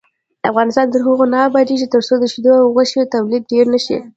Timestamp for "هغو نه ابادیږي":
1.07-1.87